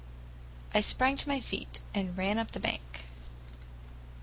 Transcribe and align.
I 0.73 0.79
sprang 0.79 1.15
to 1.17 1.29
my 1.29 1.39
feet 1.39 1.81
and 1.93 2.17
ran 2.17 2.39
up 2.39 2.53
the 2.53 2.59
bank. 2.59 3.05